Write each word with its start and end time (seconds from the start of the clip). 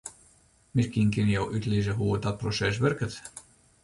Miskien 0.77 1.11
kinne 1.17 1.35
jo 1.35 1.43
útlizze 1.59 1.95
hoe't 1.99 2.23
dat 2.25 2.39
proses 2.45 2.81
wurket? 2.85 3.21